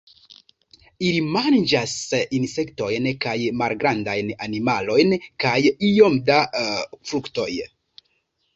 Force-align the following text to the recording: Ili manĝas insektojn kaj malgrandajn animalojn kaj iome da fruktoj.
Ili 1.09 1.19
manĝas 1.35 1.93
insektojn 2.37 3.11
kaj 3.27 3.35
malgrandajn 3.63 4.33
animalojn 4.47 5.15
kaj 5.47 5.55
iome 5.93 6.25
da 6.33 6.43
fruktoj. 7.13 7.51